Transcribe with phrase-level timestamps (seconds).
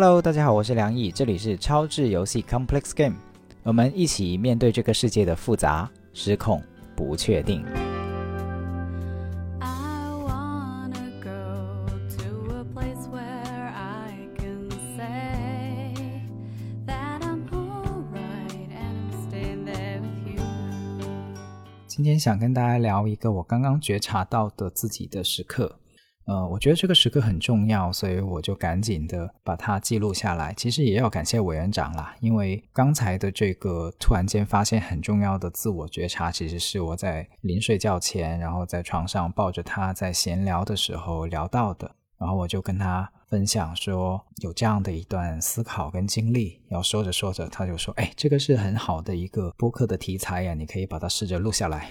[0.00, 3.16] Hello，大家好，我是梁毅，这里是超智游戏 Complex Game，
[3.64, 6.62] 我们一起面对这个世界的复杂、失控、
[6.94, 7.64] 不确定。
[9.58, 15.92] I wanna go to a place where I can say
[16.86, 20.44] that I'm alright and I'm staying there with you.
[21.88, 25.74] 今天想跟大家聊一个我刚刚觉察到的自己的时刻。
[26.28, 30.52] 呃，我觉得这个时刻很重要，所以我就赶紧的把它记录下来。
[30.54, 41.90] 其实也要感谢委员长啦，因为刚才的这个突然间发现很重要的自我觉察，其实是我在临睡觉前，然后在床上抱着他在闲聊的时候聊到的。
[42.18, 51.88] 然后我就跟他分享说有这样的一段思考跟经历，然后说着说着，他就说：“哎，这个是很好的一个播客的题材呀，你可以把它试着录下来。”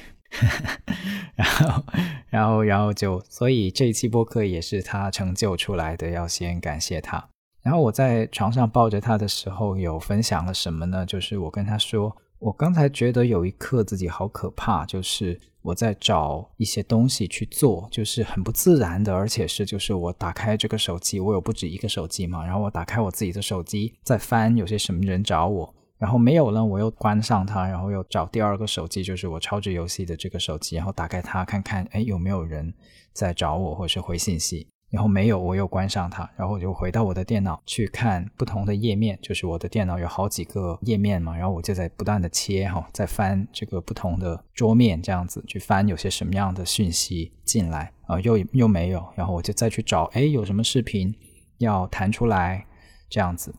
[1.36, 1.84] 然后，
[2.30, 7.30] 然后，然后就，所以这一期播客也是他成就出来的，要先感谢他。
[7.62, 11.06] 然后我在床上抱着他的时候，有分享了什么呢？
[11.06, 25.74] 就是我跟他说，我刚才觉得有一刻自己好可怕，就是我在找一些东西去做，就是很不自然的，而且是就是我打开这个手机，我有不止一个手机嘛，然后我打开我自己的手机，在翻有些什么人找我。
[25.98, 32.74] 然后没有了，我又关上它，然后又找第二个手机，就是我超值游戏的这个手机，然后打开它看看，哎，有没有人
[33.14, 34.68] 在找我或者是回信息？
[34.90, 51.14] 然后没有，我又关上它，然后我就回到我的电脑去看不同的页面，就是我的电脑有好几个页面嘛，然后我就在不断的切哈，在翻这个不同的桌面，这样子去翻有些什么样的讯息进来啊，又又没有，然后我就再去找，哎，有什么视频
[51.58, 52.66] 要弹出来
[53.10, 53.54] 这样子。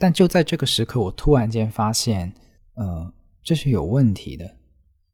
[0.00, 2.32] 但就在这个时刻，我突然间发现，
[2.74, 3.12] 呃，
[3.44, 4.56] 这是有问题的。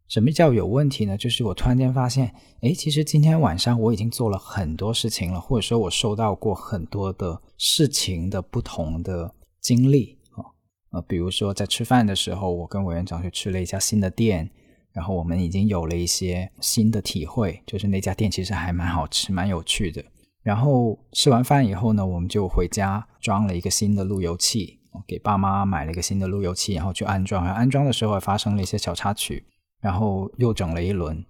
[0.06, 1.16] 什么叫有问题呢？
[1.16, 10.46] 就是我突然间发现，诶，其实今天晚上我已经做了很多事情了，或者说我收到过很多的事情的不同的经历啊，
[10.92, 14.48] 呃，比如说在吃饭的时候，我跟委员长去吃了一家新的店，
[14.92, 20.04] 然后我们已经有了一些新的体会，就是那家店其实还蛮好吃、蛮有趣的。
[20.44, 24.75] 然后吃完饭以后呢，我们就回家装了一个新的路由器，
[25.06, 27.44] 给爸妈买了一个新的路由器，然后去安装。
[27.44, 29.44] 然后安装的时候发生了一些小插曲，
[29.80, 31.24] 然后又整了一轮。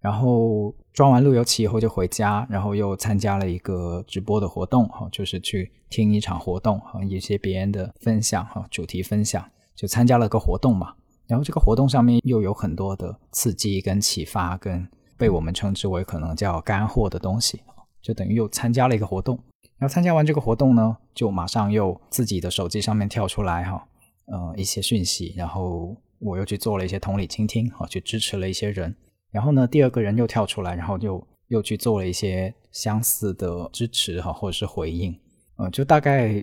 [0.00, 10.94] 然后装完路由器以后就回家，然后又参加了一个直播的活动，哈，就是去听一场活动，哈，一些别人的分享，哈，主题分享，就参加了个活动嘛。
[11.26, 17.60] 然后这个活动上面又有很多的刺激跟启发，跟被我们称之为可能叫干货的东西。
[18.00, 19.36] 就等于又参加了一个活动，
[19.78, 23.86] 然后参加完这个活动呢，就马上又自己的手机上面跳出来哈，
[24.26, 28.94] 呃一些讯息，然后我又去做了一些同理倾听，哈，去支持了一些人，
[29.30, 35.16] 然后呢，第二个人又跳出来，然后又又去做了一些相似的支持哈，或者是回应，
[35.56, 36.34] 呃，就大概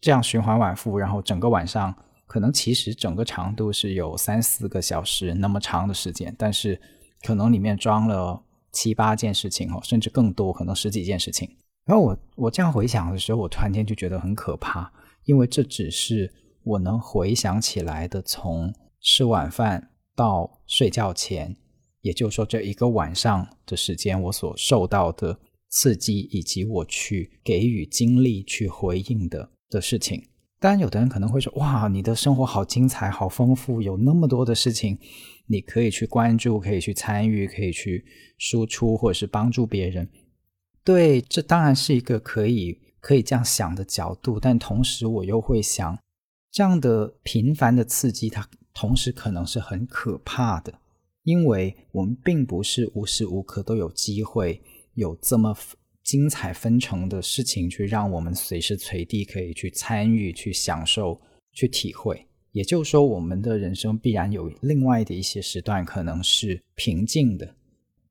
[0.00, 1.94] 这样循环往复，然后整个晚上
[2.26, 6.80] 可能其实整个长度是有三四个小时那么长的时间，但是
[7.22, 8.42] 可能里面装了。
[8.76, 11.48] 七八件事情哦，甚至更多，可能十几件事情。
[11.84, 14.90] 然后我我这样回想的时候，我突然间就觉得很可怕，
[15.24, 21.54] 因为这只是我能回想起来的，从吃晚饭到睡觉前，
[22.00, 30.22] 也就是说这一个晚上的时间，我所受到的刺激，以及我去给予精力去回应的的事情。
[30.60, 34.98] 当然，有的人可能会说：“哇，你的生活好精彩，好丰富，有那么多的事情。”
[35.46, 38.02] 你可以去关注，可以去参与，可以去
[38.38, 40.08] 输出，或者是帮助别人。
[40.84, 45.98] 对，这当然是一个可以可以这样想的角度，但同时我又会想，
[46.52, 50.78] 这样的频繁的刺激，它同时可能是很可怕的，
[51.22, 54.60] 因为我们并不是无时无刻都有机会
[54.92, 55.56] 有这么
[56.02, 61.18] 精彩纷呈的事情，去让我们随时随地可以去参与、去享受、
[61.54, 62.26] 去体会。
[62.52, 67.56] 也就是说，我们的人生必然有另外的一些时段可能是平静的，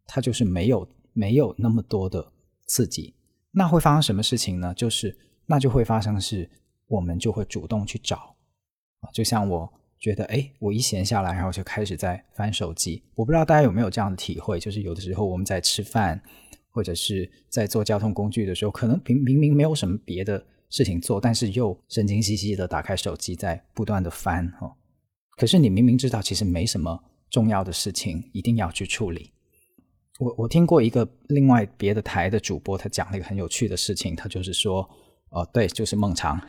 [0.08, 2.32] 它就是没有没有那么多的
[2.66, 3.16] 刺激。
[3.52, 4.74] 那会发生什么事情呢？
[4.74, 6.50] 就是那就会发生是，
[6.88, 8.36] 我们就会主动去找
[9.00, 9.10] 啊。
[9.14, 13.04] 就像我觉得，哎，我一闲下来，然后就开始在翻手机。
[13.16, 16.22] 我不知道大家有没有这样的体会，就是有的时候我们在吃饭
[16.70, 20.46] 或者是在做交通工具的时候，可能明明明没有什么别的。
[20.70, 24.74] 事情做，但是又神经兮兮的打开手机，在不断的翻哦。
[25.38, 29.32] 可是你明明知道，其实没什么重要的事情一定要去处理。
[30.20, 34.88] 我我听过一个另外别的台的主播，他讲了一个很有趣的事情，他就是说，
[35.30, 36.40] 哦，对，就是孟尝，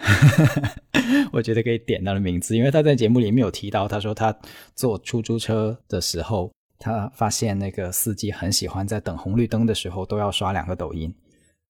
[1.33, 4.37] 我觉得可以点他的名字，因为他在节目里面有提到，他说他
[4.75, 11.15] 坐出租车的时候，他发现那个司机很喜欢在等红绿灯的时候都要刷两个抖音。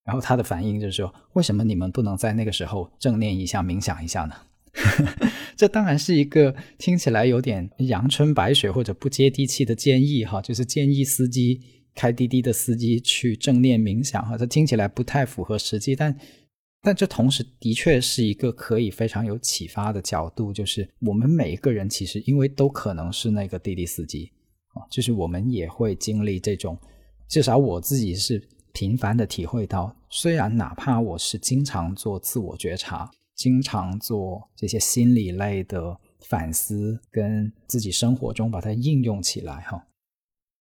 [0.05, 4.35] 然后他的反应就是说：“为什么你们不能在那个时候正念一下、冥想一下呢？”
[5.57, 11.61] 这当然是一个听起来有点阳春白雪或者不接地气的建议哈，就是建议司机
[11.95, 16.17] 开滴滴的司机去正念冥想哈，这听起来不太符合实际，但
[16.83, 24.31] 但这同时的确是一个可以非常有启发的角度，就是我们每一个人其实因为都可能是那个滴滴司机
[24.75, 26.79] 啊，就是我们也会经历这种，
[27.29, 28.43] 至少我自己是
[28.73, 33.11] 频繁的体会到，虽然哪怕我是经常做自我觉察。
[33.37, 39.85] 经常做这些心理类的反思，跟自己生活中把它应用起来哈，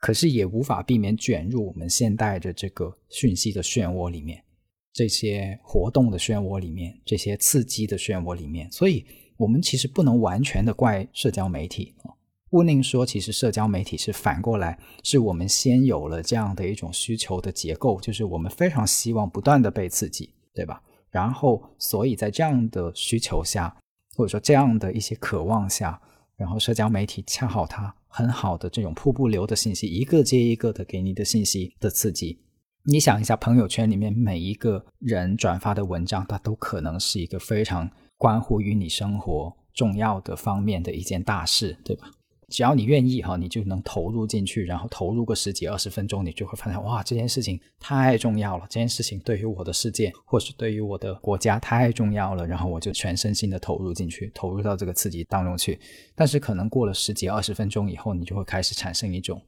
[0.04, 4.44] 可是也无法避免卷入我们现代的这个讯息的漩涡里面，
[4.92, 9.06] 这些活动的漩涡里面，这些刺激的漩涡里面，所以
[9.38, 12.12] 我们其实不能完全的怪社交媒体啊。
[12.50, 20.84] 乌宁说，其实社交媒体是反过来，是我们先有了这样的一种需求的结构，就是我们非常希望不断的被刺激，对吧？
[21.12, 23.74] 然后，所以在这样的需求下，
[24.18, 26.02] 或者说这样的一些渴望下，
[26.36, 32.38] 然后社交媒体恰好它很好的这种瀑布流的信息，一个接一个的给你的信息的刺激。
[32.84, 42.12] 你想一下，朋友圈里面每一个人转发的文章，它都可能是一个非常关乎于你生活重要的方面的一件大事，对吧？
[42.50, 55.80] 只要你愿意哈，你就能投入进去，然后投入个十几二十分钟，你就会发现哇，这件事情太重要了，这件事情对于我的世界或是对于我的国家太重要了，然后我就全身心的投入进去，投入到这个刺激当中去。
[56.16, 59.42] 但是可能过了十几二十分钟以后，你就会开始产生一种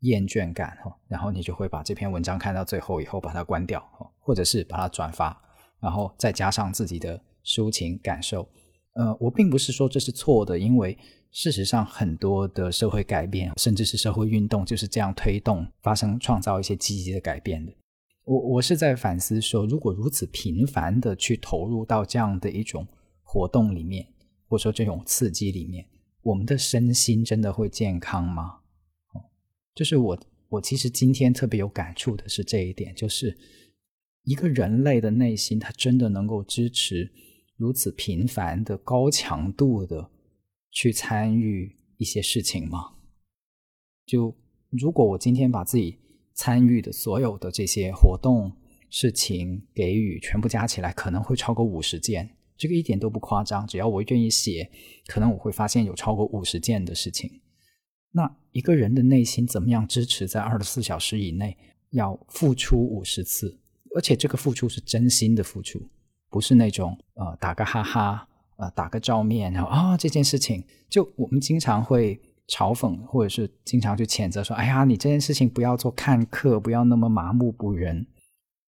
[0.00, 3.84] 厌倦感哈，然后你就会把这篇文章看到最后以后把它关掉，
[4.20, 5.40] 或者是把它转发，
[5.80, 8.48] 然后再加上自己的抒情感受。
[8.94, 10.96] 呃，我并不是说这是错的，因为。
[11.30, 17.72] 事实上，很多的社会改变，甚至是社会运动，就是这样推动、发生、创造一些积极的改变的。
[18.24, 22.88] 我我是在反思说，如果如此频繁的去投入到这样的一种
[23.22, 24.06] 活动里面，
[24.48, 25.86] 或者说这种刺激里面，
[26.22, 28.60] 我们的身心真的会健康吗？
[29.12, 29.20] 哦，
[29.74, 30.18] 就是我
[30.48, 33.36] 我其实今天特别有感触的是这一点，就是
[34.24, 37.12] 一个人类的内心，它真的能够支持
[37.58, 40.10] 如此频繁的、高强度的。
[40.70, 42.92] 去参与一些事情吗？
[44.06, 44.36] 就
[44.68, 45.98] 如果我今天把自己
[46.34, 48.52] 参与的所有的这些活动、
[48.90, 52.36] 事情、给予全部加起来，可能会超过五十件。
[52.56, 53.66] 这个一点都不夸张。
[53.66, 54.70] 只要我愿意写，
[55.06, 57.40] 可能我会发现有超过五十件的事情。
[58.12, 61.56] 那一个人的内心怎么样支持在二十四小时以内
[61.90, 63.58] 要付出五十次？
[63.96, 65.88] 而且这个付出是真心的付出，
[66.30, 68.24] 不是那种呃打个哈哈。
[68.60, 78.04] 呃，打个照面，然后啊，这件事情就我们经常会嘲讽，或者是经常去谴责说：“哎呀，你这件事情不要做看客，不要那么麻木不仁。”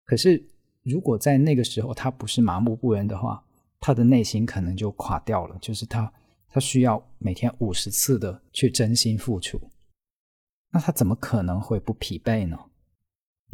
[0.07, 0.49] 可是，
[0.85, 3.43] 如果在那个时候他不是麻木不仁的话，
[3.81, 5.59] 他的内心可能就垮掉了。
[5.61, 6.13] 就是他，
[6.49, 9.61] 他需要每天五十次的去真心付出，
[10.71, 12.57] 那他怎么可能会不疲惫呢？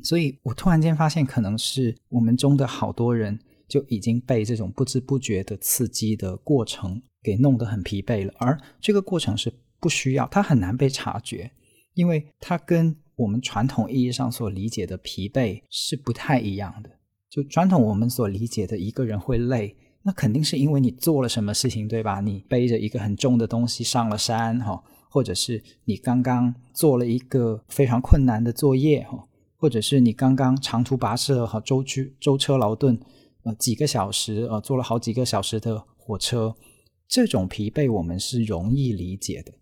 [0.02, 3.40] 所以我突然间发现，可能是我们中的好多人。
[3.68, 11.50] 就已经被这种不知不觉的刺激的过程给弄得很疲惫了，而这个过程是不需要，它很难被察觉，
[11.94, 16.90] 因为它跟我们传统意义上所理解的疲惫是不太一样的。
[17.28, 22.20] 就传统我们所理解的一个人会累，那肯定是因为你做了什么事情，对吧？
[22.20, 32.98] 你背着一个很重的东西上了山，哈，或者是你刚刚做了一个非常困难的作业，哈，或者是你刚刚长途跋涉，哈，舟车舟车劳顿。
[33.46, 36.52] 呃，几个小时，呃，坐了好几个小时的火车，
[37.06, 39.52] 这种疲惫我们是容易理解的。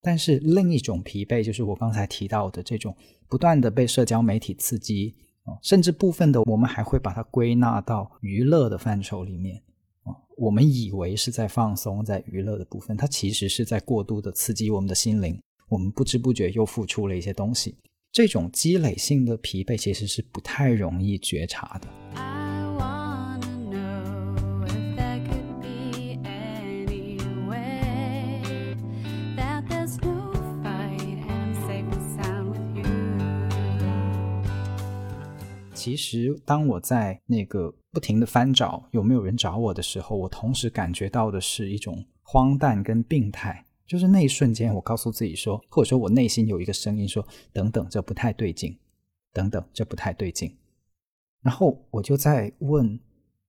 [0.00, 2.96] 但是另一种疲惫，就是我刚才提到的这种
[3.28, 9.60] 不断的被社交媒体刺激，啊，甚至部分的我们还会把它归纳到娱乐的范畴里面，
[10.04, 17.76] 啊，我们以为是在放松，在娱乐的部分，它其实是在过度的刺激我们的心灵，我们不知不觉又付出了一些东西。
[18.12, 22.37] 这种积累性的疲惫其实是不太容易觉察的。
[35.78, 43.64] 其实，当我在那个不停的翻找有没有人找我的时候，我同时感觉到的是一种荒诞跟病态。
[43.86, 48.76] 就是那一瞬间，我告诉自己说，或者说我内心有一个声音说：“等等，这不太对劲，
[49.32, 50.54] 等等，这不太对劲。”
[51.40, 53.00] 然后我就在问，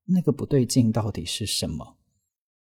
[0.05, 1.97] 那个不对劲到底是什么？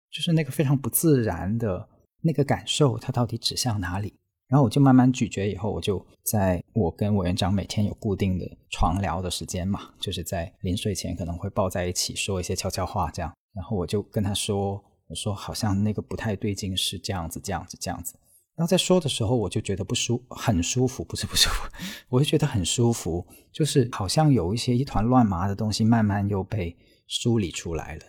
[0.09, 1.87] 就是那个非常不自然的
[2.21, 4.15] 那个感受，它到底指向哪里？
[4.47, 13.33] 然后我就慢慢咀嚼，以后我就在我跟委员长每天有固定的床聊的时间嘛，就是在临睡前可能会抱在一起说一些悄悄话这样。
[13.53, 18.13] 然后我就跟他说：“我说好像那个不太对劲，是这样子，这样子，这样子。”
[18.55, 21.67] 然后在说的时候，我就觉得不舒，很舒服，不是不舒服，
[22.09, 26.75] 我就觉得很舒服，就是好像有一些一团乱麻的东西慢慢又被
[27.07, 28.01] 梳理出来了。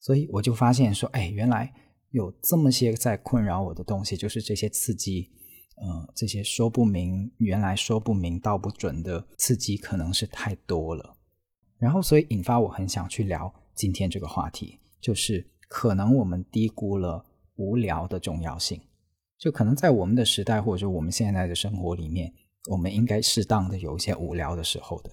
[0.00, 1.72] 所以我就发现说，哎，原来
[2.10, 5.30] 有这么些在困扰我的东西，就是这些刺激，
[5.76, 11.16] 呃，这些说不明，原来说不明道不准的刺激，可能是太多了。
[11.78, 17.24] 然后，所以引发我很想去聊今天这个话题，就是可能我们低估了
[17.56, 18.80] 无聊的重要性。
[19.38, 22.32] 就可能在我们的时代，或者说我们现在的生活里面，
[22.70, 25.10] 我们应该适当的有一些无聊的时候的。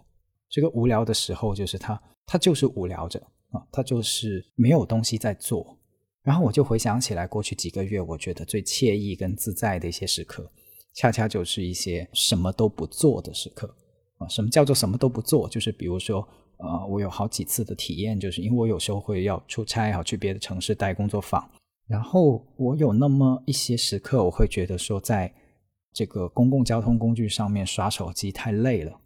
[0.48, 5.78] 这个无聊的时候，就是他，他就是无聊着啊，他就是没有东西在做。
[6.24, 10.50] 然后我就回想起来，过去几个月，我觉得最惬意跟自在的一些时刻，
[10.94, 13.76] 恰恰就是一些什么都不做的时刻
[14.18, 14.28] 啊。
[14.28, 15.50] 什么叫做什么都不做？
[15.50, 16.26] 就是比如说，
[16.58, 21.48] 呃，我有好几次的体验，就是因为我有时候会要出差啊，去别的城市待工作坊。
[21.88, 25.34] 然后我有那么一些时刻，我会觉得说，在
[25.92, 28.98] 这个公共交通工具上面刷手机太累了，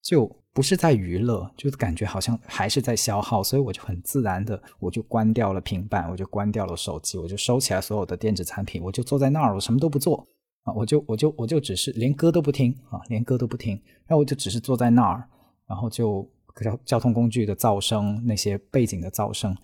[0.00, 10.26] 就不是在娱乐，就是感觉好像还是在消耗，所以我就很自然的，我就关掉了平板，我就关掉了手机，我就收起来所有的电子产品，我就坐在那儿，我什么都不做
[10.64, 13.74] 啊，我就我就我就只是连歌都不听啊，连歌都不听，
[14.06, 15.28] 然后我就只是坐在那儿，
[15.66, 16.28] 然后就
[16.62, 19.56] 交交通工具的噪声，那些背景的噪声，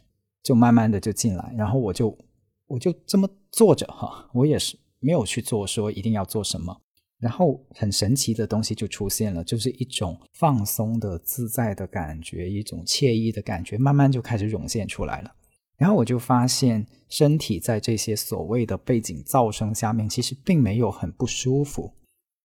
[0.43, 2.17] 就慢慢的就进来，然后我就。
[2.71, 6.83] 我就这么坐着哈，我也是没有去做，说一定要做什么。
[7.19, 15.33] 然后很神奇的东西就出现了，就是一种放松的、自在的感觉，一种惬意的感觉，慢慢就开始涌现出来了。
[15.77, 21.93] 然后我就发现，身体在这些所谓的背景噪声下面，其实并没有很不舒服。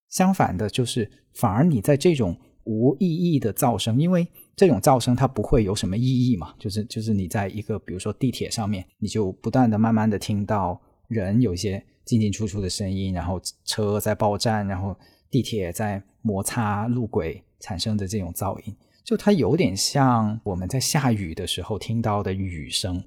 [0.10, 4.28] 相反的，就是反而你在这种无意义的噪声，因为。
[4.56, 6.54] 这种噪声它不会有什么意义嘛？
[6.60, 14.96] 就是就是你在一个比如说地铁上面，你就不断的慢慢的听到人有一些进进出出的声音，然后车在爆站，然后
[15.30, 23.04] 地铁在摩擦路轨产生的这种噪音，就它有点像我们在下雨的时候听到的雨声。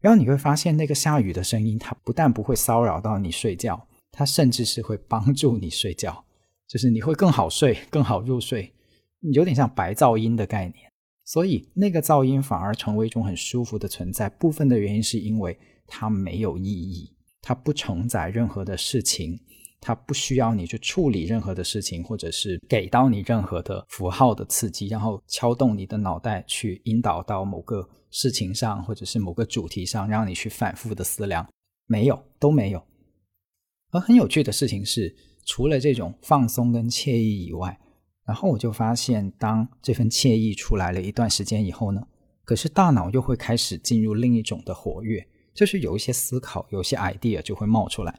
[0.00, 6.24] 然后你会发现那个下雨的声音，它不但不会骚扰到你睡觉，它甚至是会帮助你睡觉，
[6.66, 8.72] 就是你会更好睡，更好入睡，
[9.32, 10.90] 有点像白噪音的概念。
[11.22, 14.28] 所以那个噪音反而成为一种很舒服的存在。
[14.30, 17.12] 部分的原因是因为它没有意义，
[17.42, 19.38] 它不承载任何的事情，
[19.80, 31.46] 它不需要你去处理任何的事情，或者是给到你任何的符号的刺激，然后敲动你的脑袋去引导到某个事情上，或者是某个主题上，让你去反复的思量。
[31.86, 32.82] 没有，都没有。
[33.90, 37.78] 而很有趣的事情是，除了这种放松跟惬意以外。
[38.26, 42.00] 然后我就发现，当这份惬意出来了一段时间以后呢，
[42.44, 45.26] 可是大脑又会开始进入另一种的活跃，
[45.60, 48.18] 就是有一些思考，有些 idea 就会冒出来，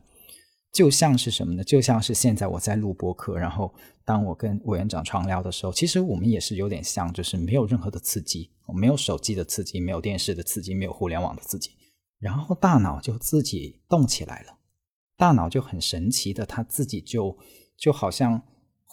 [0.72, 1.64] 就像是什么呢？
[1.64, 3.74] 就像是现在我在录播课，然后
[4.06, 11.72] 当我跟委员长床聊的时候，其实我们也是有点像，就是没有任何的刺激，没有手机的刺激，没有电视的刺激，没有互联网的刺激，
[12.20, 14.60] 然后大脑就自己动起来了，
[15.18, 17.36] 大脑就很神奇的，它自己就
[17.76, 18.40] 就好像。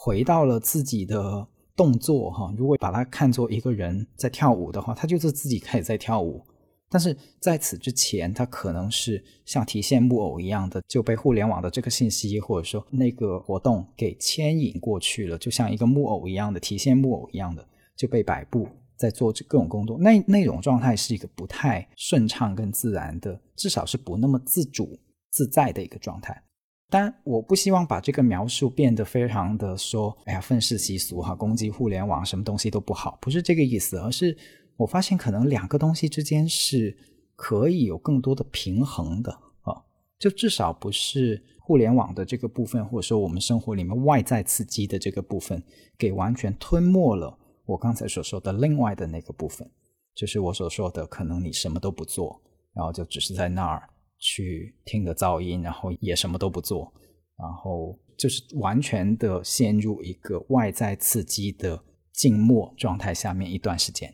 [0.01, 6.41] 回到了自己的动作哈，如果把它看作一个人在跳舞的话，他就是自己开始在跳舞。
[6.89, 17.63] 但是在此之前，他可能是像提线木偶一样的，就被互联网的这个信息或者说那个活动给牵引过去了，就像一个木偶一样的提线木偶一样的，
[17.95, 18.67] 就被摆布
[18.97, 19.99] 在做各种工作。
[19.99, 24.97] 那那种状态是一个不太顺畅跟自然的，至少是不那么自主
[25.29, 26.43] 自在的一个状态。
[26.91, 34.35] 但我不希望把这个描述变得非常的说，哎呀，愤世嫉俗哈，攻击互联网，什么东西都不好，不是这个意思，而是
[34.79, 36.97] 我发现可能两个东西之间是
[37.35, 39.31] 可以有更多的平衡的
[39.61, 39.75] 啊，
[40.17, 45.61] 就至少不是互联网的这个部分，或者说我们生活里面外在刺激的这个部分，
[45.97, 49.69] 给完全吞没了我刚才所说的另外的那个部分，
[50.15, 52.41] 就是我所说的，可能你什么都不做，
[52.73, 53.87] 然后就只是在那儿。
[54.21, 56.93] 去听的噪音，然后也什么都不做，
[57.37, 61.81] 然后就是完全的陷入一个外在刺激的
[62.11, 64.13] 静默状态下面一段时间。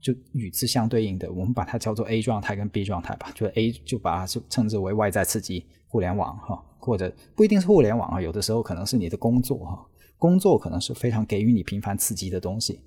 [0.00, 3.30] 就与之相对应的，我们把它叫做 A 状态跟 B 状态吧。
[3.34, 9.86] 就 A 就把它就称之为外在刺激，互联网哈，或者不一定是互联网啊，有的时候可能是你的工作哈，
[10.18, 12.80] 工作可能是非常给予你频繁刺激的东西，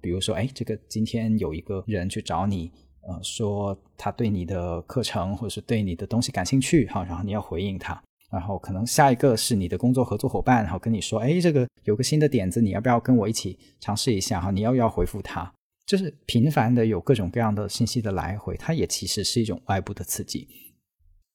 [0.00, 2.70] 比如说哎，这个今天有一个人去找你。
[3.04, 14.40] 呃，说他对你的课程或者是对你的东西感兴趣，哈，然后你要回应他然后可能下一个是你的工作合作伙伴，然后跟你说，哎，这个有个新的点子，你要不要跟我一起尝试一下？
[14.40, 15.52] 哈，你要不要回复他？
[15.92, 20.48] 就是频繁的有各种各样的信息的来回，它也其实是一种外部的刺激。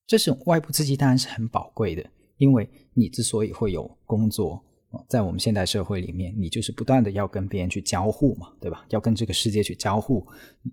[0.07, 2.03] 这种外部刺激当然是很宝贵的，
[2.37, 4.59] 因为你之所以会有工作，
[5.07, 8.83] 在我们现代社会里面，你就是不断的要跟别人去交互嘛，对吧？
[8.89, 10.25] 要跟这个世界去交互。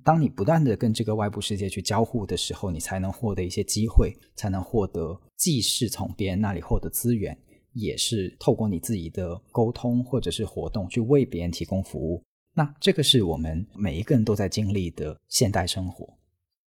[0.02, 7.36] 当你不断的跟这个外部世界去交互的时候，你才能获得一些机会，才能获得既是从别人那里获得资源，
[7.74, 12.22] 也是透过你自己的沟通或者是活动去为别人提供服务。
[12.54, 16.16] 那这个是我们每一个人都在经历的现代生活。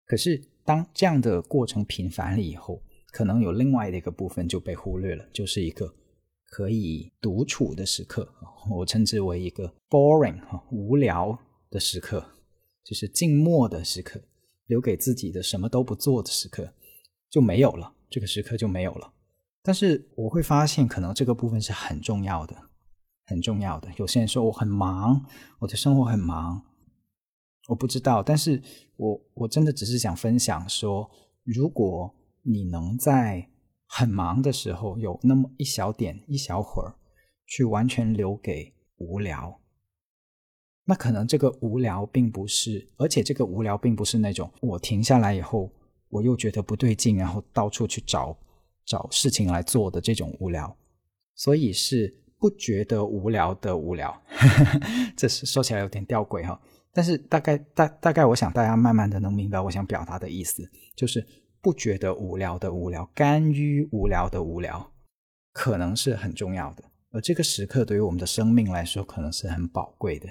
[0.05, 5.93] 可是当这样的过程频繁了以后，可能有另外的一个部分就被忽略了，就是一个。
[6.49, 8.25] 可以独处的时刻，
[8.69, 10.39] 我称之为一个 boring
[10.71, 11.37] 无聊
[11.69, 12.25] 的时刻，
[12.85, 14.17] 就是静默的时刻，
[14.67, 16.73] 留给自己的什么都不做的时刻
[17.29, 19.11] 就没有了，这个时刻就没有了。
[19.61, 22.55] 但是我会发现，可能这个部分是很重要的，
[23.27, 23.87] 很重要的。
[23.97, 25.23] 有些人说我很忙，
[25.59, 26.63] 我的生活很忙，
[27.67, 28.61] 我不知道，但是
[28.95, 31.11] 我我真的只是想分享说，
[31.43, 33.49] 如果你能在。
[33.89, 36.93] 很忙的时候，有那么一小点、一小会儿，
[37.45, 39.61] 去完全留给无聊。
[40.83, 45.71] 那可能这个无聊并不是，而且这个无聊并不是那种我停下来以后，
[46.09, 48.37] 我又觉得不对劲，然后到处去找
[48.85, 50.75] 找事情来做的这种无聊。
[51.33, 54.15] 所以是不觉得无聊的无聊。
[55.15, 56.59] 这是说起来有点吊诡哈，
[56.93, 60.63] 但是大概大大概，我想大家慢慢的能明白我想表达的意思，
[60.95, 61.25] 就是。
[61.59, 64.89] 不觉得无聊的无聊，甘于无聊的无聊，
[65.51, 66.83] 可能是很重要的。
[67.11, 70.29] 而这个时刻对于我们的生命来说，可能是很宝贵的。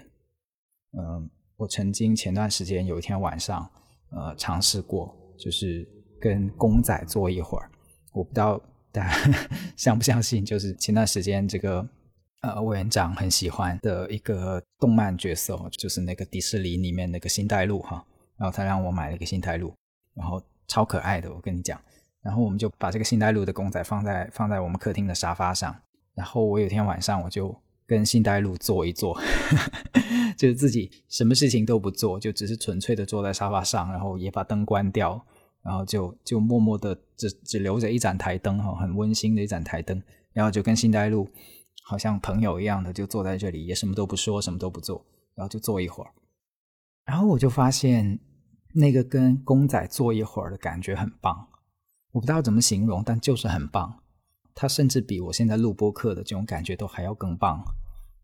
[0.92, 3.68] 嗯，我曾经前段时间有一天晚上，
[4.12, 5.86] 呃，尝试过，就是
[6.18, 7.70] 跟公仔坐一会儿。
[8.14, 8.58] 我不知道
[8.96, 11.86] 大家 相不相信，就是前段时间这个
[12.40, 18.04] 呃，委员长很喜欢的一个动漫角色，就是那个迪士尼里面那个星黛露哈。
[18.38, 19.74] 然后他让我买了一个星黛露，
[20.14, 20.42] 然后。
[20.68, 21.80] 超可爱的，我跟你讲。
[22.20, 25.72] 然后我们就把这个信代路的公仔放在放在我们客厅的沙发上。
[26.12, 27.56] 然后我有天晚上我就
[27.86, 29.16] 跟信代路坐一坐，
[30.36, 35.24] 就是自己什么事情都不做，就只是纯粹的坐在沙发上，然后也把灯关掉，
[35.66, 40.00] 然后就就默默的只只留着一盏台灯哈，很温馨的一盏台灯。
[40.32, 41.28] 然后就跟信代路
[41.84, 46.10] 好像朋友一样的就坐在这里，也什么都不说，什么都不做，然后就坐一会儿。
[47.04, 48.18] 然后我就发现。
[48.78, 51.48] 那个跟公仔坐一会儿的感觉很棒，
[52.12, 54.02] 我不知道怎么形容，但就是很棒。
[54.54, 57.64] 它甚至比我现在录播课的这种感觉都还要更棒。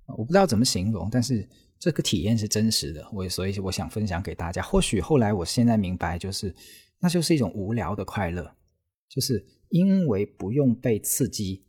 [0.08, 3.02] 我不知道怎么形容，但是这个体验是真实的。
[3.14, 4.60] 我所以我想分享给大家。
[4.60, 6.54] 或许后来我现在明白，就是
[7.02, 8.54] 那就是一种无聊的快乐，
[9.08, 11.64] 就是因为不用被刺激，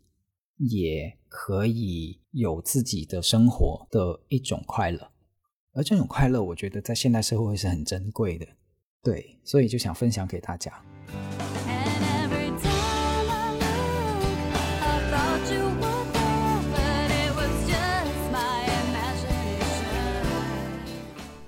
[0.58, 5.12] 也可以有自己的生活的一种快乐。
[5.74, 8.46] 而这种快乐，我觉得在现代社会是很珍贵的。
[9.02, 10.72] 对，所以就想分享给大家。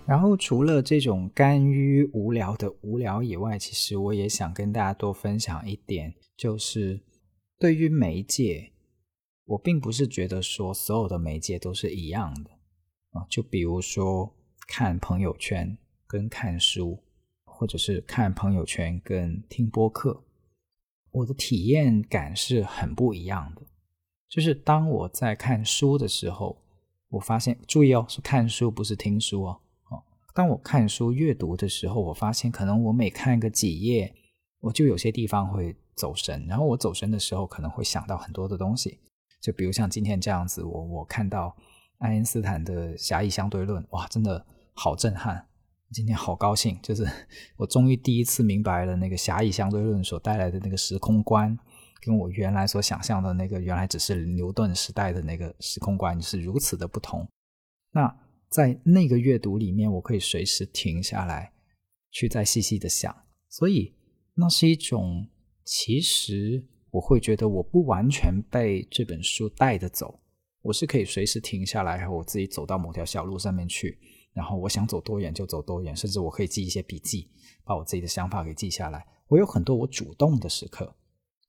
[0.07, 7.01] 然后除了这种甘于无聊的无聊以外，其实我也想跟大家多分享一点，就是
[7.59, 8.71] 对于媒介，
[9.45, 12.51] 我并不是觉得说所有的媒介都是一样的
[13.11, 13.25] 啊。
[13.29, 14.35] 就比如说
[14.67, 17.01] 看朋友圈跟看书。
[17.57, 20.25] 或者是看朋友圈跟听播客，
[21.09, 23.61] 我的体验感是很不一样的。
[24.27, 26.61] 就是当我在看书的时候，
[27.07, 29.61] 我发现，注意哦，是看书不是听书哦。
[30.35, 34.13] 当我看书阅读的时候，我发现可能我每看个几页，
[34.59, 36.45] 我就有些地方会走神。
[36.45, 38.99] 然后我走神的时候，可能会想到很多的东西。
[39.41, 41.55] 就比如像今天这样子，我我看到
[41.99, 45.47] 爱因斯坦的狭义相对论，哇，真的好震撼。
[45.93, 47.07] 今天好高兴，就是
[47.55, 51.57] 我终于第一次明白了那个狭义相对论所带来的那个时空观，
[52.01, 57.25] 跟我原来所想象的那个原来只是牛顿时代的那个时空观是如此的不同。
[57.91, 58.13] 那
[58.55, 61.51] 在那个阅读里面，我可以随时停下来，
[62.09, 63.13] 去再细细的想，
[63.49, 63.93] 所以
[64.33, 65.27] 那是一种，
[65.65, 70.21] 其实我会觉得我不完全被这本书带着走，
[70.61, 73.99] 我是可以随时停下来，然后我自己走到某条小路上面去。
[74.31, 77.29] 然后我想走多远就走多远，甚至我可以记一些笔记，
[77.65, 79.05] 把我自己的想法给记下来。
[79.27, 80.95] 我有很多我主动的时刻，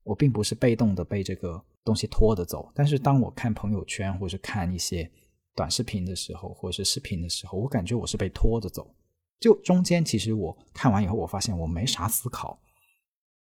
[0.03, 2.73] 我并不是被动的被这个东西拖着走。
[2.75, 5.09] 但是当我看朋友圈或者看一些
[5.57, 8.95] 短视频的时候，或者是视频的时候，我感觉我是被拖着走。
[9.41, 12.59] 就中间其实我看完以后，我发现我没啥思考，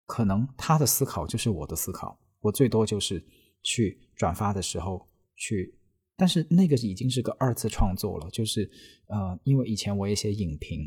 [0.06, 3.24] 可能他的思考就是我的思考，我最多就是
[3.64, 5.78] 去转发的时候去，
[6.16, 8.70] 但是那个已经是个二次创作了，就是
[9.08, 10.80] 呃，因为以前我也写影评，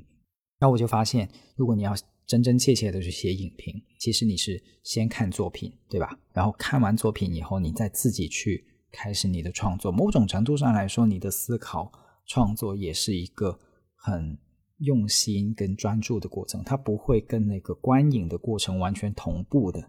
[0.58, 1.94] 然后我就发现，如果你要
[2.26, 6.18] 真真切切的去写影评，其实你是先看作品，对吧？
[6.32, 9.90] 然后看完作品以后，你再自己去开始你的创作。
[9.92, 11.90] 某种程度上来说，你的思考
[12.26, 13.58] 创作也是一个
[13.94, 14.38] 很
[14.78, 19.80] 用心跟专注的过程，它不会跟那个观影的过程完全同步的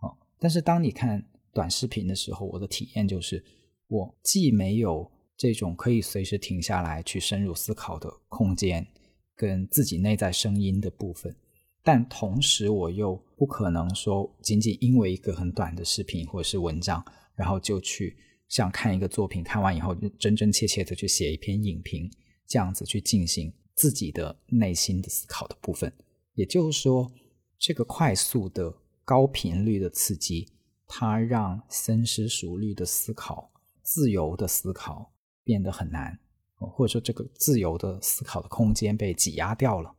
[0.00, 0.16] 哦。
[0.38, 3.44] 但是当你看短视频的时候，我的体验就是，
[3.88, 8.86] 我既没有这种可以随时停下来去深入思考的空间，
[9.34, 11.34] 跟自己内在声音的部分。
[11.82, 17.02] 但同时，我又不可能说仅仅因为一个很短的视频或者是文章，
[17.34, 18.16] 然后就去
[18.50, 22.10] 像看一个作品，看完以后真真切切的去写一篇影评，
[22.46, 25.90] 这样子去进行自己的内心的思考的部分。
[26.34, 27.10] 也就是说，
[27.58, 30.48] 这个快速的高频率的刺激，
[30.86, 33.50] 它让深思熟虑的思考、
[33.82, 35.12] 自由的思考
[35.44, 36.18] 变得很难，
[36.56, 39.94] 或者说这个自由的思考的空间被挤压掉了。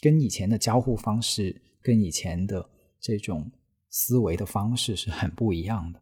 [0.00, 3.50] 跟以前的交互方式，跟以前的这种
[3.88, 6.00] 思维的方式是很不一样的。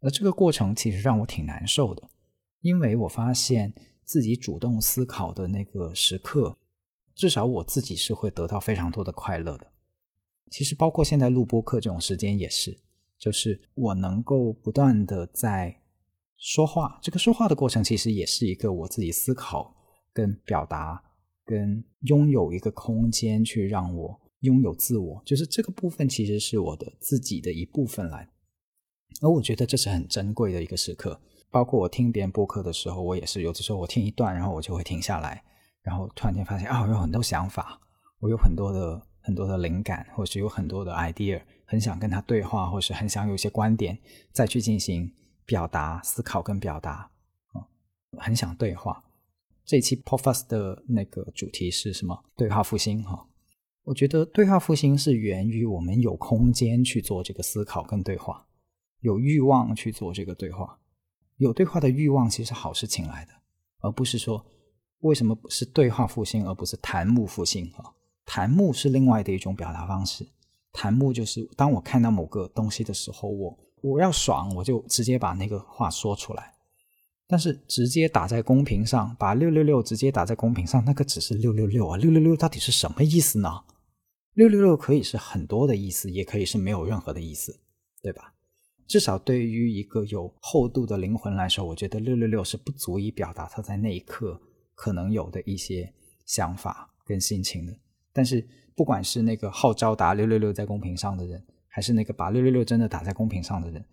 [0.00, 2.02] 而这个过程其实让我挺难受的，
[2.60, 3.72] 因为我发现
[4.04, 6.56] 自己主动思考的那个时刻，
[7.14, 9.66] 至少我自己是会得到非常多的快乐的。
[10.50, 12.78] 其实包括现在录播课这种时间也是，
[13.18, 15.82] 就是我能够不断的在
[16.36, 19.76] 说话，这个说话的过程其实也是一个我自己思考
[20.12, 21.02] 跟表达。
[21.48, 28.28] 跟拥有一个空间去让我拥有自我，就是这个部分其实是我的自己的一部分来，
[29.22, 31.20] 而我觉得这是很珍贵的一个时刻。
[31.50, 35.42] 包括我听别人播客的时候，我也是有的时候我听一段，然后我就会停下来，
[35.80, 37.80] 然后突然间发现啊，我有很多想法，
[38.18, 43.96] 我有很多的很多的灵感，或是有很多的 idea，很想跟他对话，或是很想有一些观点
[44.32, 45.10] 再去进行
[45.46, 47.10] 表达、思考跟表达，
[47.52, 47.64] 啊，
[48.18, 49.02] 很想对话。
[49.64, 52.24] 这一期 Podcast 的那个主题是什么？
[52.36, 53.26] 对话复兴哈。
[53.84, 58.46] 我觉得对话复兴是源于我们有空间去做这个思考跟对话，
[59.00, 60.78] 有欲望去做这个对话，
[61.36, 63.32] 有对话的欲望其实好事情来的，
[63.80, 64.44] 而不是说
[65.00, 67.84] 为什么是对话复兴而不是弹幕复兴啊？
[68.24, 70.26] 弹幕是另外的一种表达方式，
[70.72, 76.52] 弹幕就是当我看到某个东西的时候，我我要爽，我就直接把那个话说出来。
[77.28, 83.64] 但是直接打在公屏上，把六六六直接打在公屏上，那个只是六六六啊，六六六到底是什么意思呢？
[84.34, 87.58] 六六六可以是很多的意思，也可以是没有任何的意思，
[88.00, 88.32] 对吧？
[88.86, 94.40] 至少对于一个有厚度的灵魂来说，我觉得六六六是不足以表达他在那一刻
[94.74, 95.92] 可能有的一些
[96.24, 97.76] 想法跟心情的。
[98.12, 103.84] 但是不管是那个号召打六六六在公屏上的人，还是那个把六六六真的打在公屏上的人。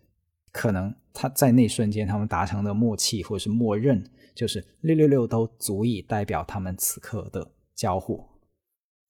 [0.51, 4.03] 可能他在那瞬间，他们达成的默契或者是默认，
[4.35, 8.23] 就是六六六都足以代表他们此刻的交互，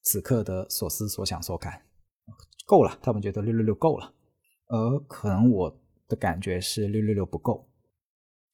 [0.04, 1.82] 此刻的所思所想所感，
[2.66, 2.98] 够了。
[3.02, 4.14] 他们觉得六六六够了，
[4.74, 7.70] 而可能我的感觉是六六六不够。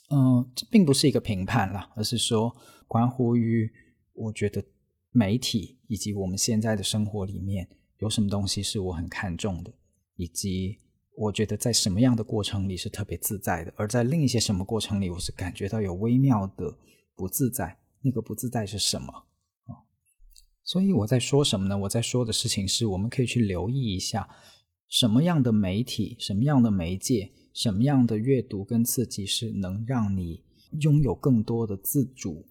[0.10, 2.54] 嗯，这并不是一个评判啦，而是说
[2.88, 3.72] 关乎于
[4.14, 4.62] 我觉得
[5.12, 9.72] 媒体以及我们现在的生活里面有什么东西是我很看重的，
[10.16, 10.80] 以及。
[11.22, 16.78] 我觉得在什么样的过程里是特别自在的，而在另一些什么过程里，我是感觉到有微妙的
[17.14, 17.78] 不自在。
[18.00, 19.26] 那个不自在是什么？
[20.64, 21.78] 所以我在说什么呢？
[21.78, 24.30] 我在说的事情是我们可以去留意一下，
[24.90, 30.44] 什么样的媒体、什么样的媒介、什么样的阅读跟刺激是能让你
[30.82, 32.46] 拥有更多的自主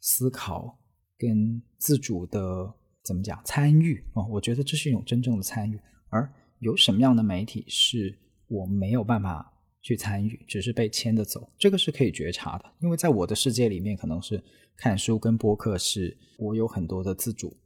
[0.00, 0.78] 思考
[1.18, 2.72] 跟自主的
[3.02, 4.24] 怎么讲参与啊？
[4.26, 6.32] 我觉得这是一种真正的参与，而。
[6.60, 8.14] 有什么样的媒体是
[8.46, 9.50] 我没有办法
[9.80, 11.50] 去参与，只是被牵着走？
[11.56, 14.44] 这个是可以觉察的，因为在我的世界里面，可能是
[14.76, 17.56] 看书跟播客是我有很多的自主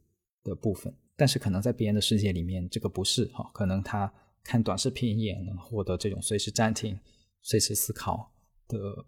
[0.45, 4.11] 的部分，但是可能在别人的世界里面，这个不是哈，可能他
[4.43, 6.99] 看短视频也能获得这种随时暂停、
[7.41, 8.31] 随时思考
[8.67, 9.05] 的。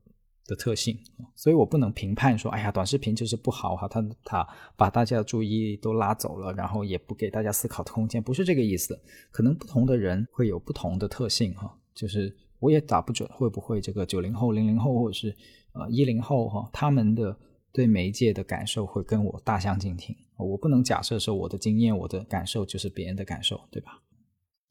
[0.49, 0.97] 的特性，
[1.35, 8.97] 所以我不能评判说，哎呀，短视频就是不好哈，他他把大家的注意力都拉走了，然后也不给大家思考的空间，不是这个意思。
[9.29, 15.35] 可能不同的人会有不同的特性哈，就是我也打不准会不会这个九零后、零零后或者是
[15.73, 17.37] 呃一零后哈，他们的
[17.71, 20.15] 对媒介的感受会跟我大相径庭。
[20.37, 24.03] 我不能假设说我的经验、我的感受就是别人的感受，对吧？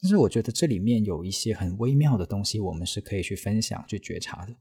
[0.01, 4.55] 但是我觉得这里面有一些很微妙的东西，我们是可以去分享、去觉察的。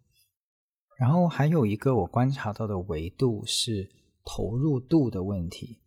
[0.97, 3.89] 然后还有一个我观察到的维度是
[4.23, 5.79] 投入度的问题，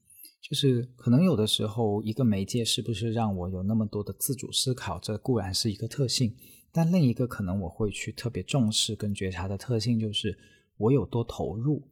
[0.43, 6.37] 就是可能有的时候一个媒介是不是让我有那么多的自主思考，这固然是一个特性，
[6.71, 10.39] 但另一个可能我会去特别重视跟觉察的特性，就是
[10.77, 11.89] 我有多投入。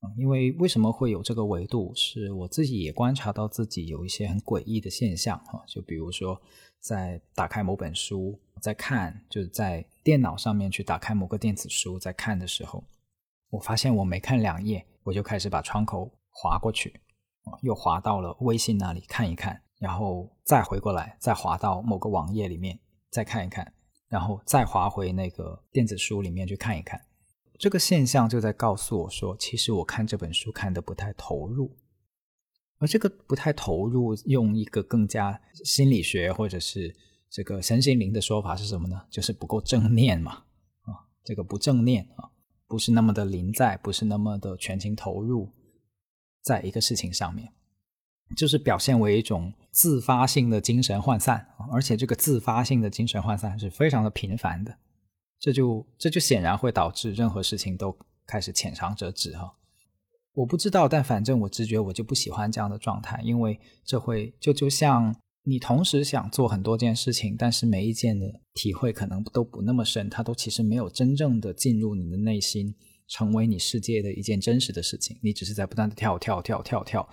[0.00, 1.92] 啊，因为为什么会有这个维度？
[1.94, 6.40] 是我自己也观察到自己有一些很诡异的现象哈，就比如说
[6.78, 12.84] 在打开某本书在看，就是在电脑上面去打开某个电子书在看的时候，
[13.50, 16.90] 我发现我没看两页，我就开始把窗口划过去，
[17.44, 22.78] 啊，又滑到了微信那里看一看，然后再回过来，再滑到某个网页里面
[23.10, 23.72] 再看一看，
[24.08, 27.00] 然后再滑回那个电子书里面去看一看。
[27.58, 31.76] 这个现象就在告诉我说，其实我看这本书看的不太投入，
[32.78, 36.94] 而这个不太投入，用一个更加心理学或者是
[37.28, 39.02] 这个身心灵的说法是什么呢？
[39.10, 40.44] 就是不够正念嘛，
[40.82, 42.30] 啊，这个不正念啊，
[42.68, 45.52] 不是那么的临在，不是那么的全情投入
[46.40, 47.52] 在一个事情上面，
[48.36, 54.78] 就是表现为一种自发性的精神涣散，而且这个自发性的精神涣散是非常的频繁的。
[55.40, 57.96] 这就这就显然会导致任何事情都
[58.26, 59.54] 开始浅尝辄止哈，
[60.34, 72.74] 我不知道，但反正我直觉我就不喜欢这样的状态，因为这会就就像你同时想做很多件事情，但是每一件的体会可能都不那么深，它都其实没有真正的进入你的内心，
[73.06, 77.08] 成为你世界的一件真实的事情，你只是在不断的跳跳跳跳跳，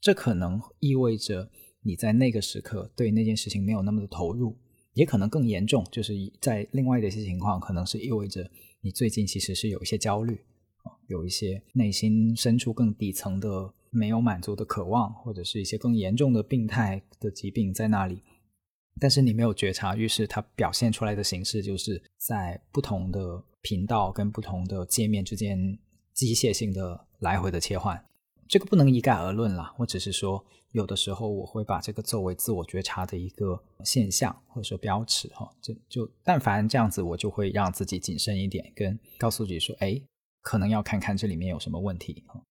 [0.00, 1.48] 这可能意味着
[1.82, 4.58] 你在那个时刻对那件事情没有那么的投入。
[4.98, 10.40] 也可能更严重，就是在另外的一些情况，可能是意味着你最近其实是有一些焦虑，
[11.06, 18.24] 有一些内心深处更底层的没有满足的渴望，或者是一些更严重的病态的疾病在那里，
[19.00, 25.78] 但是你没有觉察，于是它表现出来的形式就是在不同的频道跟不同的界面之间
[26.12, 28.04] 机械性的来回的切换。
[28.48, 39.98] 这个不能一概而论啦，我只是说，有的时候我会把这个作为自我觉察的一个现象或者说标尺哈，就就但凡这样子，我就会让自己谨慎一点，跟告诉自己说，哎，
[40.42, 42.42] 可能要看看这里面有什么问题哈。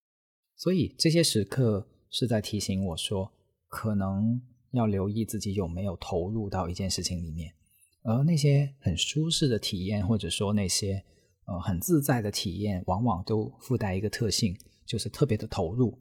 [0.55, 3.31] 所以这些时刻是在提醒我说，
[3.67, 7.53] 可能要留意自己有没有投入到一件事情里面，
[8.03, 11.03] 而那些很舒适的体验，或者说那些
[11.45, 14.57] 呃很自在的体验，往往都附带一个特性。
[14.87, 15.99] 就是特别的投入，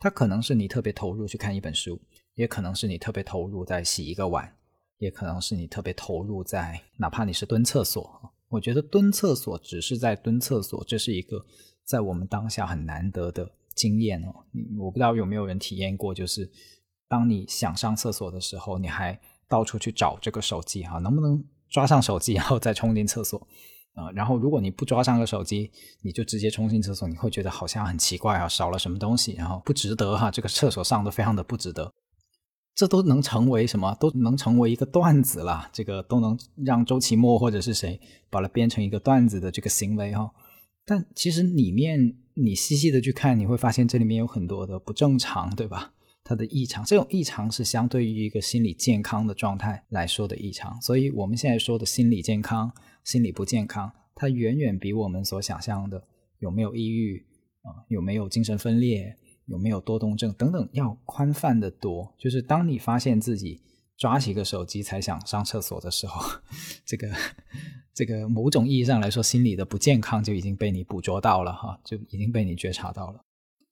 [0.00, 2.00] 它可能是你特别投入去看一本书，
[2.34, 4.56] 也可能是你特别投入在洗一个碗，
[4.96, 8.32] 也可能是你特别投入在哪怕你是蹲厕所。
[8.48, 11.44] 我觉得蹲厕所只是在蹲厕所，这是一个
[11.84, 14.34] 在我们当下很难得的经验哦。
[14.78, 16.50] 我不知道有没有人体验过，就是
[17.06, 23.46] 当你想上厕所的时候，你还到处去找这个手机哈，能不能抓上手机然后再冲进厕所？
[23.94, 25.70] 啊，然后如果你不抓上个手机，
[26.02, 31.92] 你就直接冲进厕所，你会觉得好像很奇怪啊，少了什么东西，然后不值得哈，这个厕所上的非常的不值得，
[32.74, 33.94] 这都能成为什么？
[34.00, 38.00] 都能成为一个段子了，这个都能让周奇墨或者是谁
[38.30, 40.30] 把它编成一个段子的这个行为哈。
[40.86, 45.92] 但其实里面你细细的去看，你会发现这里面有很多的不正常，对吧？
[46.24, 52.72] 它的异常，这种异常是相对于一个心理健康的状态来说的异常，所以我们现在说的心理健康。
[53.02, 56.06] 心理不健康，它远远比我们所想象的
[56.38, 57.24] 有没有抑郁
[57.62, 62.14] 啊，有没有精神分裂，有没有多动症等等要宽泛的多。
[62.18, 63.62] 就是当你发现自己
[63.96, 66.22] 抓起个手机才想上厕所的时候，
[66.84, 67.10] 这个
[67.94, 73.24] 这个某种意义上来说，心理的不健康就已经被你捕捉到了哈，就已经被你觉察到了。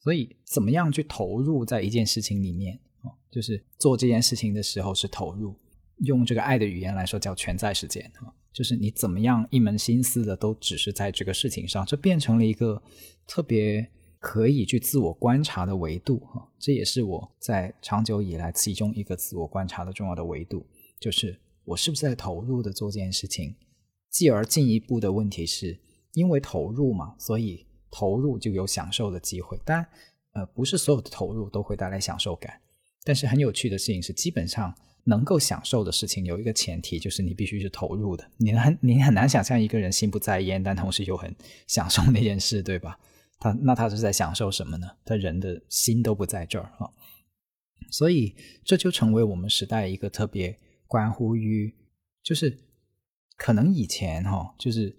[0.08, 3.12] 所以，怎么样去投入在一件事情里面啊？
[3.30, 5.54] 就是做这件事情的时候是投入，
[5.98, 8.32] 用这个爱的语言来说叫全在时间啊。
[8.50, 12.82] 就是你怎么样一门心思的都只是在这个事情上，这变成了一个
[13.26, 13.86] 特别
[14.18, 16.50] 可以去自我观察的维度哈。
[16.58, 20.66] 这也是我在长久以来其中一个自我观察的重要的维度，
[20.98, 23.54] 就是我是不是在投入的做这件事情。
[24.08, 25.78] 继而进一步的问题是，
[26.14, 29.58] 因为投入嘛，所以投入就有享受的机会。
[29.64, 29.88] 当然，
[30.32, 32.60] 呃，不是所有的投入都会带来享受感，
[33.04, 34.74] 但是很有趣的事情是，基本上。
[35.04, 38.30] 能够享受的事情有一个前提，就是你必须是投入的。
[38.36, 41.34] 你很你很难想象一个人心不在焉，但同时又很
[41.66, 42.98] 享受那件事，对吧？
[43.38, 44.86] 他那他是在享受什么呢？
[45.06, 46.90] 他人的心都不在这儿啊。
[47.90, 51.74] 所以这就成为我们时代一个特别关乎于，
[52.22, 52.58] 就是
[53.38, 54.94] 可能以前哈，就是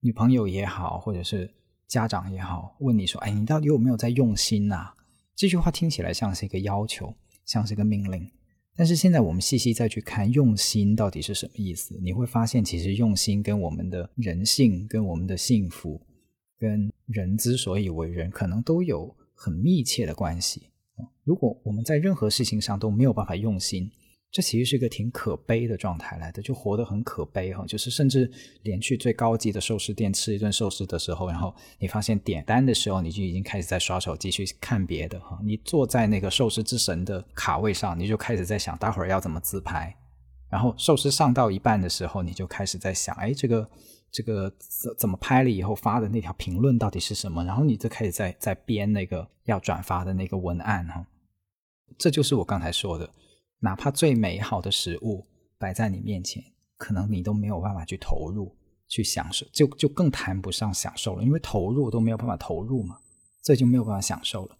[0.00, 1.52] 女朋友也好，或者是
[1.92, 4.94] 家长也好，问你说：“哎，你到底有没有在用心呐？”
[5.36, 8.26] 这句话听起来像是一个要求，像是一个命令。
[8.74, 16.00] 但是现在我们细细再去看用心到底是什么意思，你会发现其实用心跟我们的人性、跟我们的幸福、
[16.58, 20.70] 跟人之所以为人，可能都有很密切的关系。
[21.24, 23.90] 如果我们在任何事情上都没有办法用心，
[24.32, 27.66] 这其实是一个挺可悲的状态来的，就活得很可悲哈。
[27.66, 28.28] 就是甚至
[28.62, 35.38] 连去最高级的寿司店吃一顿寿司的时候，然后你发现点单的时候，你就已经开始在刷手机去看别的哈。
[35.44, 39.94] 你坐在那个寿司之神的卡位上，你就开始在想，待会儿要怎么自拍。
[40.48, 43.70] 然后寿司上到一半的时候，你就开始在想，哎，这个
[44.10, 47.44] 这个怎怎么拍了以后发的那条评论到底是什么？
[47.44, 51.06] 然后你就开始在在编那个要转发的那个文案哈。
[51.98, 53.10] 这就是我刚才说的。
[53.64, 55.24] 哪怕最美好的食物
[55.56, 56.42] 摆在你面前，
[56.76, 58.52] 可能你都没有办法去投入、
[58.88, 62.98] 去享受，就就更谈不上享受了，因为投入都没有办法投入嘛，
[63.40, 64.56] 所以就没有办法享受了。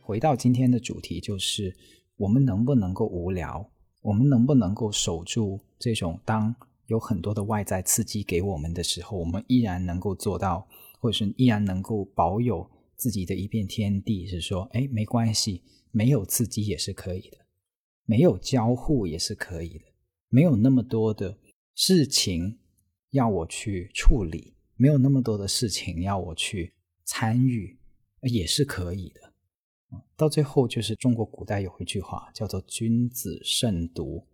[0.00, 1.72] 回到今天的主题，就是
[2.16, 3.70] 我们能不能够无聊？
[4.00, 6.54] 我们能不能够守住这种当
[6.86, 10.68] 有很多的外在刺激给我们的时候，我们依然能够做到，
[11.00, 14.24] 或者是依然能够保有自己的一片天地？
[14.28, 17.38] 是说，哎，没关系，没有刺激也是可以的，
[18.06, 19.84] 没有交互也是可以的，
[20.28, 21.36] 没有那么多的
[21.74, 22.60] 事情
[23.10, 26.72] 要我去处理，没有那么多的事情要我去
[27.04, 27.76] 参与，
[28.22, 29.32] 也是可以的。
[30.16, 34.24] 到最后，就是中国古代有一句话叫做“君子慎独”，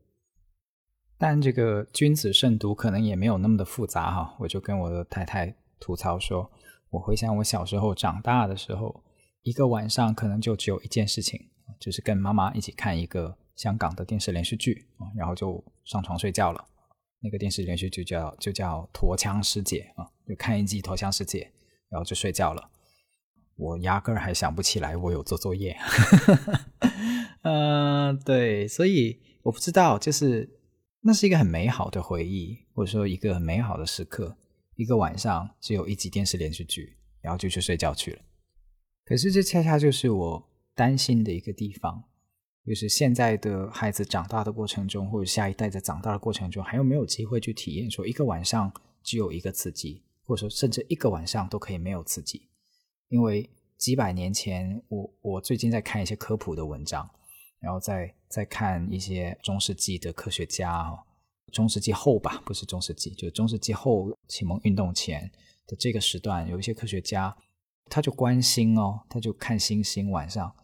[1.19, 4.37] 但这个“君子慎独”可能也没有那么的复杂哈。
[4.39, 6.51] 我就跟我的太太吐槽说，
[6.91, 9.03] 我回想我小时候长大的时候，
[9.43, 11.41] 一个晚上可能就只有一件事情，
[11.81, 16.65] 就是跟妈妈一起看一个香港的电视连续剧啊，然后就上床睡觉了。
[17.21, 21.41] 那个电视连续剧叫就叫《驼枪师姐》啊，就看一集《驼枪师姐》，
[21.91, 22.71] 然后就睡觉了。
[23.57, 25.77] 我压根还想不起来我有做作业，
[27.43, 30.49] 嗯、 对，所以我不知道，就是
[31.01, 34.37] 那是一个很美好的回忆，或者说一个很美好的时刻。
[34.75, 38.23] 一个晚上只有一集电视连续剧，然后就去睡觉去了。
[39.05, 42.05] 可是这恰恰就是我担心的一个地方，
[42.65, 52.49] 就是现在的孩子长大的过程中，或者下一代在长大的过程中，还有没有机会去体验说一个晚上只有一个刺激，或者说甚至一个晚上都可以没有刺激？
[53.09, 57.11] 因为几百年前，我我最近在看一些科普的文章，
[57.59, 61.01] 然后在再看一些中世纪的科学家哦，
[61.53, 65.31] 中世纪后吧，不是中世纪，就是中世纪后启蒙运动前
[65.67, 67.37] 的这个时段，有一些科学家
[67.91, 70.55] 他就关心哦，他就看星星晚上，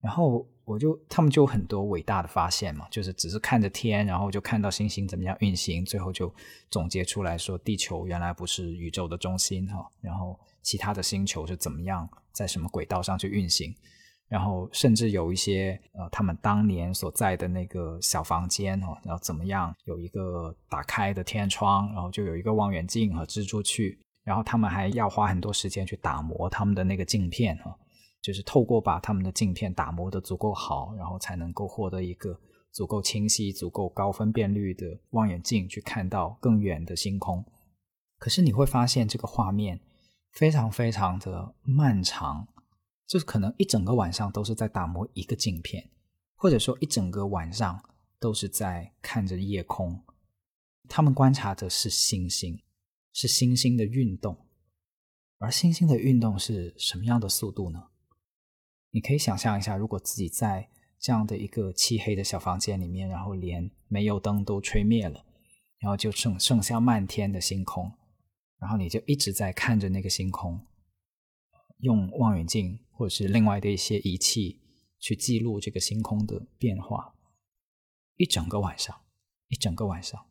[0.00, 6.32] 然后我就他们就有很多伟大的发现嘛，就是只是看着天，然后就看到星星怎么样运行，最后就
[6.70, 13.74] 总结出来说地球原来不是宇宙的中心哈，然后其他的星球是怎么样在什么轨道上去运行，
[14.32, 27.76] 然后甚至有一些呃他们当年所在的那个小房间哦，然后怎么样有一个打开的天窗，然后就有一个望远镜和蜘蛛去，然后他们还要花很多时间去打磨他们的那个镜片哈。
[28.22, 32.38] 就是透过把他们的镜片打磨得足够好，然后才能够获得一个
[32.70, 37.44] 足够清晰、足够高分辨率的望远镜，去看到更远的星空。
[38.18, 39.80] 可是你会发现，这个画面
[40.30, 42.46] 非常非常的漫长，
[43.06, 45.90] 就是可能一整个晚上都是在打磨一个镜片，
[46.36, 47.82] 或者说一整个晚上
[48.18, 50.02] 都是在看着夜空。
[50.88, 52.62] 他们观察的是星星，
[53.12, 54.46] 是星星的运动，
[55.38, 57.88] 而星星的运动是什么样的速度呢？
[58.90, 65.24] 你可以想象一下，如果自己在这样的一个漆黑的小房间里面，然后连煤油灯都吹灭了，
[65.78, 67.90] 然后就剩剩下漫天的星空，
[68.58, 70.66] 然后你就一直在看着那个星空，
[71.78, 74.60] 用望远镜或者是另外的一些仪器
[75.00, 77.12] 去记录这个星空的变化，
[78.16, 78.96] 一整个晚上，
[79.48, 80.24] 一整个晚上，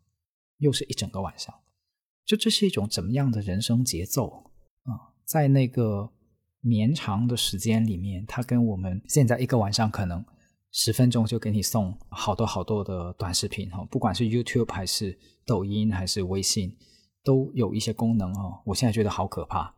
[0.59, 1.53] 又是一整个晚上，
[2.25, 4.51] 就这是一种怎么样的人生节奏
[4.83, 6.13] 啊、在那个。
[6.63, 10.23] 绵长的时间里面，它跟我们现在一个晚上可能
[10.71, 16.77] 十分钟就给你送好多好多的短视频哈，不管是 YouTube 还是抖音还是微信，
[17.23, 18.61] 都有一些功能哦。
[18.63, 19.75] 我现在觉得好可怕，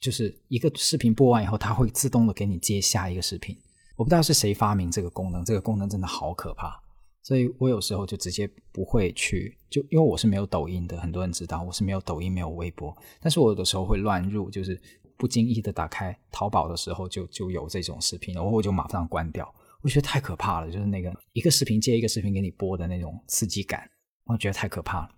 [0.00, 3.56] 就是一个视频播完以后，它会自动的给你接下一个视频。
[3.96, 6.80] 我不知道是谁发明这个功能，这个功能真的好可怕，
[7.22, 14.80] 所以我有时候就直接不会去，就因为我是没有抖音的，很多人知道我是没有抖音没有微博，但是我有的时候会乱入，就是。
[15.18, 19.50] 不经意的打开淘宝的时候就，就有这种视频，然后我就马上关掉。
[19.80, 23.88] 我觉得太可怕了，就是那个一个视频接一个视频给你播的那种刺激感，
[24.26, 25.08] 我觉得太可怕了，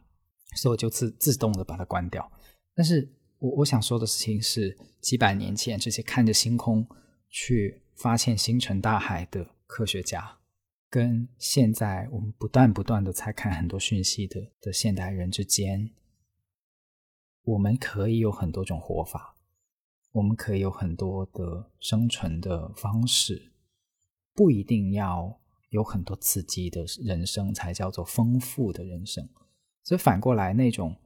[0.55, 2.31] 所以我就自自动的把它关掉。
[2.77, 6.87] 但是我我想说的事情是，几百年前这些看着星空
[7.29, 10.39] 去发现星辰大海的科学家，
[10.91, 15.91] 跟现在我们不断不断的在看很多讯息的的现代人之间，
[17.45, 19.37] 我们可以有很多种活法，
[20.13, 23.53] 我们可以有很多的生存的方式，
[24.35, 29.29] 不一定要有很多刺激的人生才叫做丰富的人生。
[29.85, 30.97] 所以反过来，那种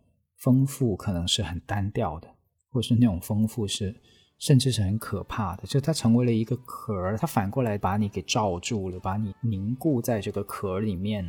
[0.43, 2.29] 丰富可能是很单调的，
[2.71, 3.95] 或是那种丰富是。
[4.39, 11.25] 甚至是很可怕的，就它成为了一个壳，它反过来把你给罩住了，把你凝固在这个壳里面，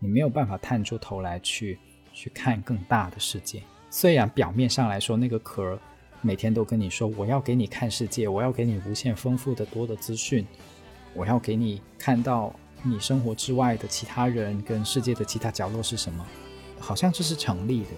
[0.00, 1.78] 你没有办法探出头来去
[2.12, 3.62] 去看更大的世界。
[3.88, 5.78] 虽然表面上来说，那个壳
[6.22, 10.44] 每天都跟你说我要给你看世界，我要给你无限丰富的多的资讯，
[11.14, 16.26] 我要给你看到你生活之外的其他人跟世界的其他角落是什么，
[16.80, 17.90] 好像这是成立的。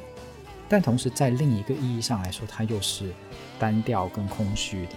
[0.72, 3.12] 但同时，在另一个意义上来说，它又是
[3.58, 4.92] 单调跟空虚的。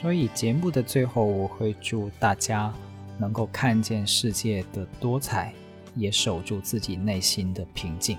[0.00, 2.72] 所以，节目的最后，我会祝大家
[3.18, 5.52] 能够看见世界的多彩，
[5.94, 8.16] 也守住自己内心的平静。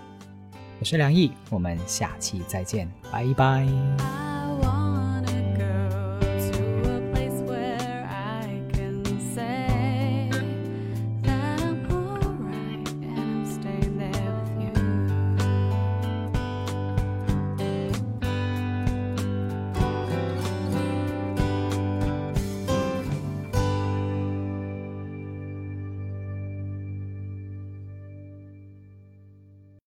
[0.79, 4.84] 我是梁毅，我们下期再见，拜拜。